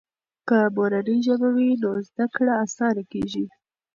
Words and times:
که 0.47 0.57
مورنۍ 0.75 1.17
ژبه 1.27 1.49
وي 1.55 1.69
نو 1.81 1.89
زده 2.07 2.25
کړه 2.35 2.53
آسانه 2.63 3.03
کیږي. 3.11 3.45